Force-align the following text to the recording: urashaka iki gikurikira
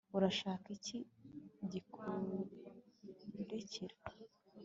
urashaka 0.17 0.65
iki 0.77 0.97
gikurikira 3.33 3.95